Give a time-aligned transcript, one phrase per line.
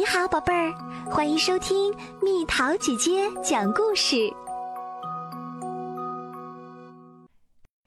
[0.00, 0.72] 你好，宝贝儿，
[1.10, 4.32] 欢迎收听蜜桃姐姐讲故事。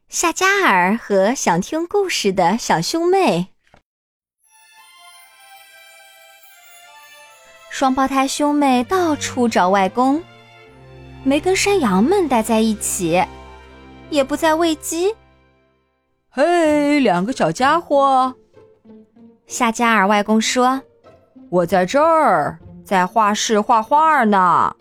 [0.10, 3.48] 夏加尔和想听故事的小兄妹，
[7.72, 10.24] 双胞胎兄妹到处找外公，
[11.24, 13.26] 没跟山羊们待在一起，
[14.12, 15.16] 也不在喂鸡。
[16.30, 18.36] 嘿，两个小家伙，
[19.48, 20.80] 夏加尔外公说。
[21.54, 24.76] 我在这儿，在画室画画呢。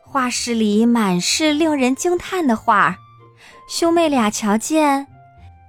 [0.00, 2.96] 画室里满是令人惊叹的画，
[3.68, 5.06] 兄妹俩瞧见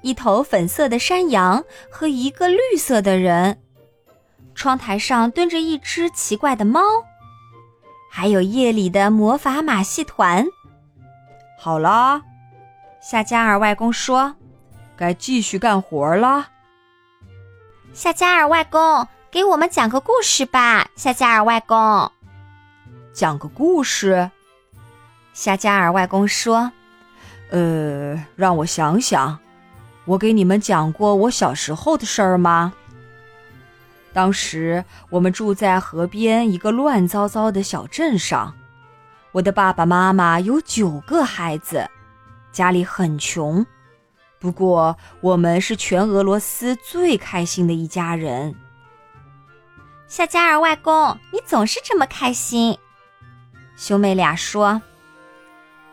[0.01, 3.61] 一头粉色的山羊和一个绿色的人，
[4.55, 6.81] 窗台上蹲着一只奇怪的猫，
[8.09, 10.47] 还有夜里的魔法马戏团。
[11.59, 12.23] 好啦，
[13.03, 14.35] 夏加尔外公说
[14.97, 16.47] ：“该继续干活了。”
[17.93, 19.07] 夏加尔外公。
[19.33, 22.11] 给我们讲个故事吧，夏加尔外公。
[23.11, 24.29] 讲个故事。
[25.33, 26.71] 夏加尔外公说
[27.49, 29.39] ：“呃，让我想想，
[30.05, 32.73] 我给你们讲过我小时候的事儿吗？
[34.13, 38.53] 当时我们住在河边一个乱糟糟的小镇上，
[39.31, 41.89] 我的爸爸妈妈有九个孩子，
[42.51, 43.65] 家里很穷，
[44.37, 48.53] 不过我们是全俄罗斯最开心的一家人。”
[50.15, 52.77] 夏加尔外公，你总是这么开心。
[53.75, 54.79] 兄妹俩说：“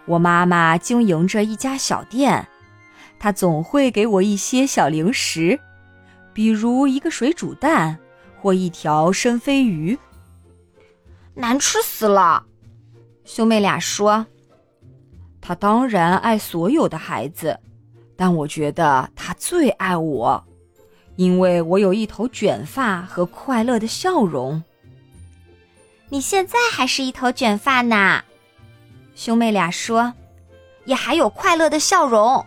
[0.05, 2.47] 我妈妈经营着一家小店，
[3.19, 5.59] 她总会给我一些小零食，
[6.35, 7.99] 比如一个水煮蛋
[8.39, 9.99] 或一条生飞鱼。
[11.33, 12.45] 难吃死了。”
[13.25, 14.27] 兄妹俩说
[15.41, 17.59] ：“她当然爱所有的孩子，
[18.17, 20.45] 但我觉得她最爱我。”
[21.21, 24.65] 因为我有一头卷发和快乐的笑容。
[26.09, 28.25] 你现在还是一头卷发呢，
[29.15, 30.15] 兄妹俩说，
[30.87, 32.47] 也还有快乐的笑容。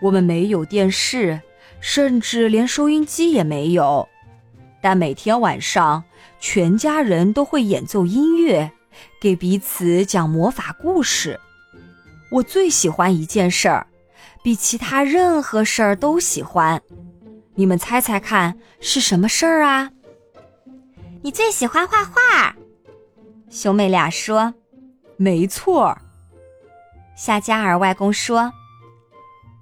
[0.00, 1.40] 我们没有电视，
[1.80, 4.08] 甚至连收音机也没有，
[4.80, 6.02] 但每天晚上，
[6.40, 8.68] 全家人都会演奏音乐，
[9.20, 11.38] 给彼此讲魔法故事。
[12.32, 13.86] 我最喜欢一件事儿。
[14.42, 16.82] 比其他任何事儿都喜欢，
[17.54, 19.90] 你们猜猜看是什么事儿啊？
[21.22, 22.56] 你最喜欢画画，
[23.48, 24.52] 兄妹俩说
[25.16, 25.96] ：“没错。”
[27.14, 28.52] 夏加尔外公说：“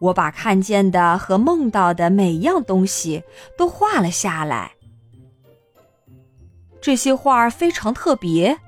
[0.00, 3.22] 我把看见的和梦到的每样东西
[3.58, 4.72] 都画了下来。
[6.80, 8.58] 这些画非常特别。”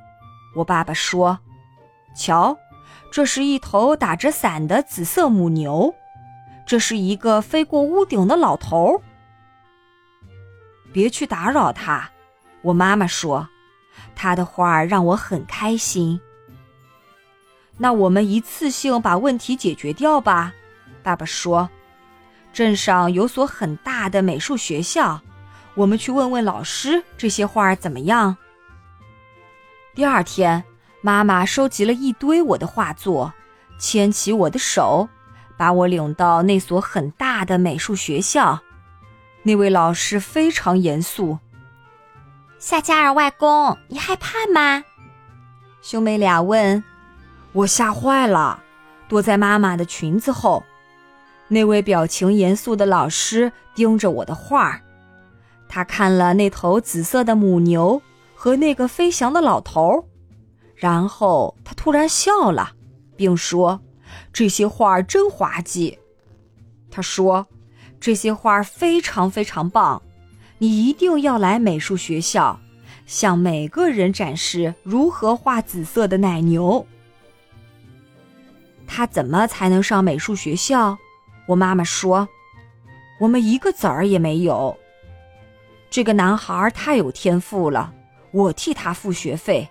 [0.57, 1.39] 我爸爸说
[2.15, 2.59] ：“瞧，
[3.11, 5.95] 这是一头打着伞的紫色母牛。”
[6.67, 9.01] 这是一个飞过屋顶的老头儿。
[10.93, 12.11] 别去打扰他，
[12.63, 13.49] 我妈妈说，
[14.15, 16.21] 他的画让我很开心。
[17.79, 20.53] 那我们一次性把问题解决掉吧，
[21.03, 21.69] 爸爸说。
[22.53, 25.19] 镇上有所很大的美术学校，
[25.75, 28.37] 我们去问问老师这些画怎么样。
[29.95, 30.63] 第二天，
[31.01, 33.33] 妈妈收集了一堆我的画作，
[33.79, 35.09] 牵起我的手。
[35.57, 38.61] 把我领到那所很大的美术学校，
[39.43, 41.39] 那位老师非常严肃。
[42.59, 44.85] 夏加尔外公，你害怕吗？
[45.81, 46.83] 兄妹俩问。
[47.53, 48.63] 我吓坏了，
[49.09, 50.63] 躲在妈妈的裙子后。
[51.49, 54.81] 那位表情严肃的老师盯着我的画，
[55.69, 58.01] 他看了那头紫色的母牛
[58.35, 60.09] 和那个飞翔的老头，
[60.75, 62.71] 然后他突然笑了，
[63.17, 63.81] 并说。
[64.33, 65.99] 这些画真滑稽，
[66.91, 67.47] 他说
[68.01, 70.03] ：“这些画非常非常棒，
[70.59, 72.59] 你一定要来美术学校，
[73.07, 76.87] 向每个人展示如何画紫色的奶牛。”
[78.87, 80.99] 他怎么才能上美术学校？
[81.47, 82.29] 我妈妈说
[83.21, 84.79] ：“我们一个子儿也没有。”
[85.91, 87.93] 这个男孩太有天赋了，
[88.31, 89.69] 我替他付学费。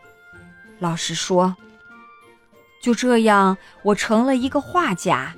[0.80, 1.56] 老师说。
[2.82, 5.34] 就这样，我成了一个画家。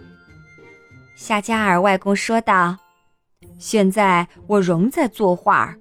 [1.16, 2.78] 夏加尔外公说道
[3.60, 5.76] ：“现在我仍在作画，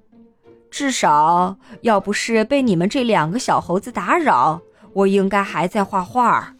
[0.69, 4.61] 至少要不是被你们这两个小猴子打扰，
[4.93, 6.53] 我应该还在画画。”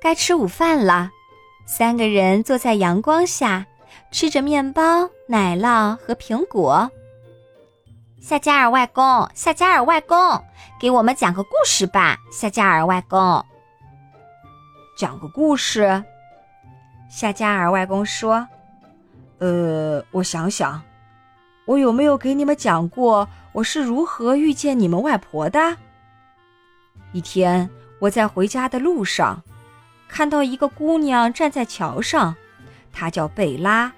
[0.00, 1.10] 该吃午饭了，
[1.66, 3.66] 三个人坐在阳光下，
[4.10, 6.90] 吃着面包、奶酪和苹果。
[8.20, 10.44] 夏加尔外公，夏加尔外公，
[10.78, 12.18] 给我们讲个故事吧。
[12.30, 13.44] 夏加尔外公，
[14.96, 16.04] 讲个故事。
[17.08, 18.46] 夏加尔外公说
[19.40, 20.80] ：“呃，我想想，
[21.64, 25.78] 我有没有给你们讲过我是如何遇见你们外婆的？
[27.12, 27.70] 一天，
[28.00, 29.42] 我在回家的路上，
[30.08, 32.36] 看到一个姑娘站在桥上，
[32.92, 33.90] 她叫贝拉，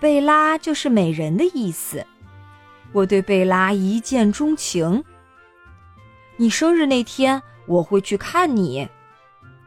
[0.00, 2.04] 贝拉就是美人的意思。
[2.94, 5.02] 我对贝拉一见钟情。
[6.36, 8.88] 你生日那天，我会去看你，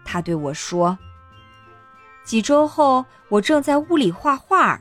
[0.05, 0.97] 她对我说。
[2.23, 4.79] 几周后，我正在屋里画画，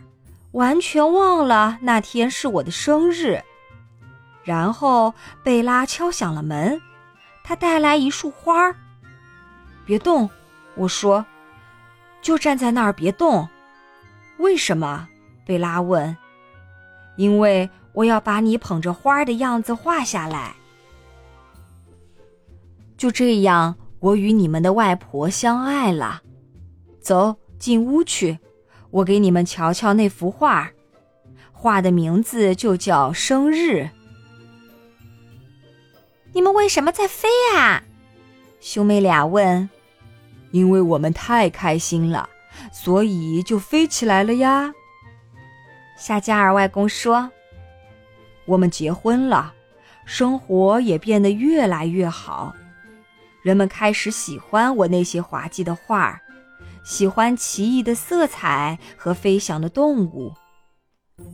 [0.53, 3.43] 完全忘了那天是我的生日。
[4.45, 5.13] 然后
[5.43, 6.81] 贝拉敲响了门，
[7.43, 8.73] 她带来一束花。
[9.85, 10.31] 别动，
[10.77, 11.27] 我说，
[12.23, 13.49] 就站在那儿别动。
[14.39, 15.09] 为什么？
[15.45, 16.17] 贝拉问。
[17.17, 20.55] 因为我要把你捧着花的样子画下来。
[22.99, 26.23] 就这样，我与你们的外婆相爱了。
[27.01, 28.39] 走进屋去，
[28.91, 30.71] 我给你们瞧瞧那幅画，
[31.53, 33.89] 画的名字就叫生日。
[36.35, 37.83] 你们为什么在飞啊？
[38.61, 39.69] 兄妹俩问。
[40.53, 42.29] 因为我们太开心了，
[42.73, 44.73] 所以就飞起来了呀。
[45.99, 47.31] 夏加尔外公说
[48.47, 49.53] ：“我们结婚了，
[50.05, 52.55] 生活也变得越来越好，
[53.43, 56.21] 人们开始喜欢我那些滑稽的画儿。”
[56.87, 60.33] 喜欢奇异的色彩和飞翔的动物。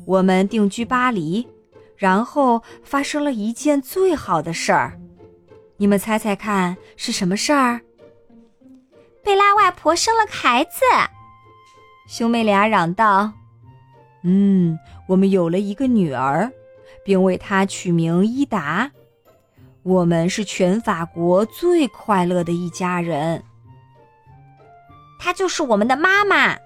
[0.06, 1.46] 我们定居巴黎，
[1.94, 4.98] 然后发生了一件最好的事儿。
[5.76, 7.82] 你们猜猜看是什么事儿？
[9.22, 10.70] 贝拉外婆生了孩子。
[12.08, 13.30] 兄妹俩嚷道
[14.24, 16.50] ：“嗯，我们有了一个女儿，
[17.04, 18.90] 并为他取名伊达。
[19.82, 23.42] 我们是全法国最快乐的一家人。”
[25.18, 26.56] 她就是我们的妈妈。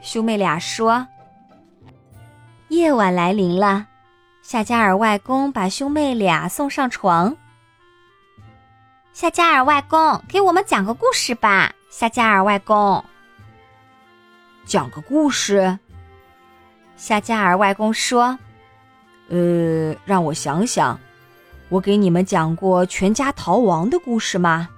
[0.00, 1.06] 兄妹俩说
[2.68, 3.86] ：“夜晚来临了，
[4.42, 7.34] 夏加尔外公把兄妹俩送上床。
[9.14, 13.02] 夏加尔外公，给我们讲个故事吧。”夏加尔外公
[14.66, 15.78] 讲个故事。
[16.96, 18.38] 夏加尔外公说
[19.28, 20.98] ：“呃，让我想想，
[21.68, 24.68] 我给你们讲过全家逃亡的故事吗？”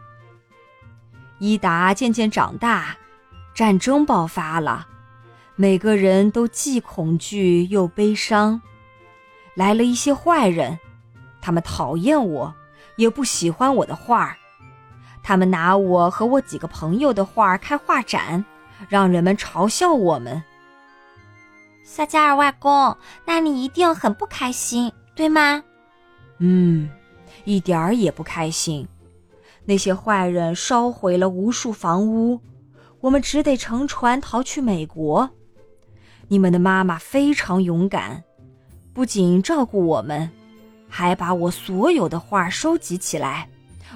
[1.38, 2.96] 伊达渐渐长大，
[3.54, 4.86] 战争爆发了，
[5.54, 8.62] 每个人都既恐惧又悲伤。
[9.54, 10.78] 来了一些坏人，
[11.42, 12.54] 他们讨厌我，
[12.96, 14.36] 也不喜欢我的画儿。
[15.22, 18.44] 他们拿我和我几个朋友的画开画展，
[18.88, 20.42] 让人们嘲笑我们。
[21.88, 25.62] 萨加尔外公，那你一定很不开心，对吗？
[26.38, 26.90] 嗯，
[27.44, 28.86] 一点儿也不开心。
[29.64, 32.40] 那些坏人烧毁了无数房屋，
[33.00, 35.30] 我们只得乘船逃去美国。
[36.26, 38.24] 你们的妈妈非常勇敢，
[38.92, 40.28] 不仅照顾我们，
[40.88, 43.48] 还把我所有的画收集起来，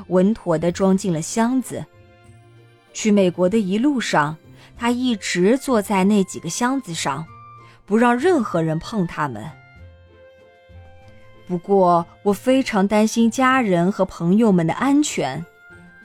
[0.07, 1.85] 稳妥地装进了箱子。
[2.93, 4.37] 去美国的一路上，
[4.77, 7.27] 她一直坐在那几个箱子上，
[7.91, 9.45] 不让任何人碰他们。
[11.49, 15.45] 不过，我非常担心家人和朋友们的安全。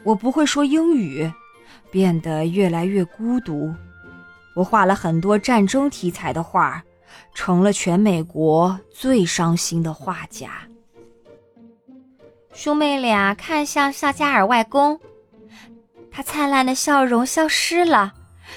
[0.04, 1.32] 我不会说英语，
[1.92, 3.72] 变得越来越孤独。
[4.56, 6.84] 我画了很多战争题材的画，
[7.36, 10.50] 成了全美国最伤心的画家。
[12.52, 15.00] 兄妹俩看向萨加尔外公，
[16.10, 18.12] 他灿烂的笑容消失了，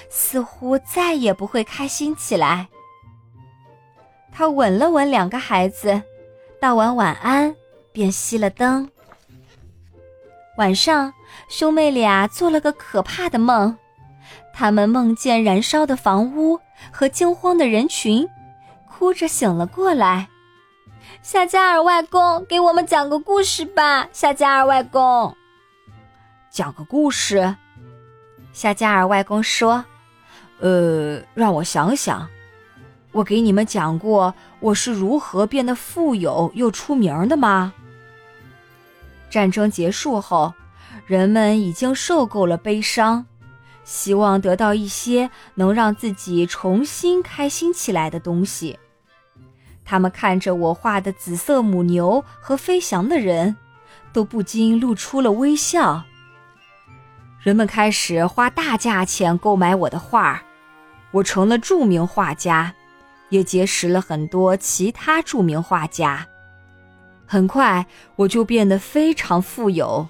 [0.09, 2.67] 似乎再也不会开心起来。
[4.39, 6.01] 他吻了吻两个孩子，
[6.61, 7.53] 道完晚安，
[7.91, 8.89] 便熄了灯。
[10.55, 11.13] 晚上，
[11.49, 13.77] 兄妹俩做了个可怕的梦，
[14.53, 16.57] 他们梦见燃烧的房屋
[16.89, 18.29] 和惊慌的人群，
[18.87, 20.29] 哭着醒了过来。
[21.21, 24.07] 夏加尔外公，给我们讲个故事吧。
[24.13, 25.35] 夏加尔外公，
[26.49, 27.57] 讲个故事。
[28.53, 29.83] 夏加尔外公说
[30.61, 32.25] ：“呃，让我想想，
[33.11, 37.73] 我给你们讲过我是如何变得富有又出名的吗？”
[39.29, 40.53] 战争结束后，
[41.05, 43.25] 人们已经受够了悲伤，
[43.83, 48.79] 希望得到一些能让自己重新开心起来的东西。
[49.85, 53.57] 他们看着我画的紫色母牛和飞翔的人，
[54.13, 56.03] 都不禁露出了微笑。
[57.41, 60.43] 人们开始花大价钱购买我的画，
[61.11, 62.75] 我成了著名画家，
[63.29, 66.27] 也结识了很多其他著名画家。
[67.25, 70.07] 很快，我就变得非常富有。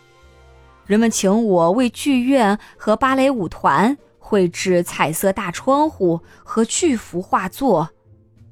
[0.85, 7.89] 人们请我为剧院和芭蕾舞团绘制彩色大窗户和巨幅画作。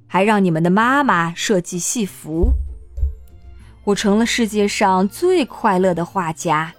[0.10, 2.54] 还让你们的妈妈设计戏服。
[3.84, 6.74] 我成了世界上最快乐的画家，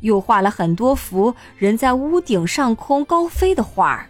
[0.00, 4.08] 又画了很多幅人在屋顶上空高飞的画儿。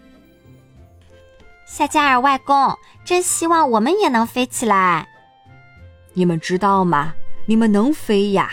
[1.67, 5.07] 夏加尔外公，真希望我们也能飞起来。
[6.15, 7.13] 你们知道吗？
[7.45, 8.53] 你们能飞呀，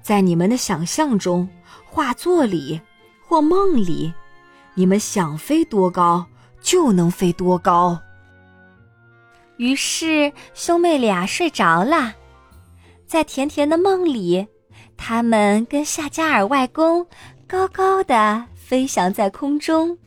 [0.00, 1.48] 在你们的想象中、
[1.84, 2.80] 画作里
[3.26, 4.12] 或梦里，
[4.74, 6.24] 你们想飞多高
[6.60, 7.98] 就能飞多高。
[9.56, 12.14] 于是兄妹俩睡着了，
[13.06, 14.46] 在甜甜的梦里，
[14.96, 17.04] 他们跟夏加尔外公
[17.46, 19.98] 高高的飞翔在空中，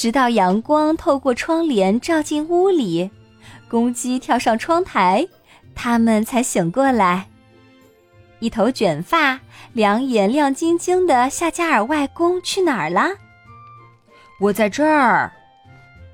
[0.00, 3.10] 直到阳光透过窗帘照进屋里。
[3.68, 5.28] 公鸡跳上窗台，
[5.74, 7.28] 他们才醒过来。
[8.38, 9.38] 一头卷发、
[9.74, 13.10] 两眼亮晶晶的夏加尔外公去哪儿了？
[14.40, 15.30] 我在这儿。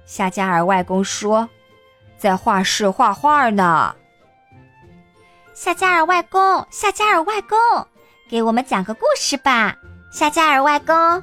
[0.04, 1.48] 夏加尔外公说
[2.18, 3.94] ：“在画室画画呢。”
[5.54, 7.56] 夏加尔外公，夏加尔外公，
[8.28, 9.76] 给我们讲个故事吧，
[10.10, 11.22] 夏加尔外公。